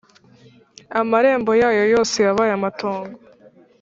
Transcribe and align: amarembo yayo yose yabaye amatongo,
amarembo 0.99 1.51
yayo 1.61 1.83
yose 1.93 2.15
yabaye 2.25 2.51
amatongo, 2.55 3.15